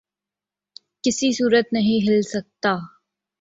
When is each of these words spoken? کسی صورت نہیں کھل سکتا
کسی 1.03 1.31
صورت 1.31 1.73
نہیں 1.73 2.05
کھل 2.05 2.21
سکتا 2.29 2.75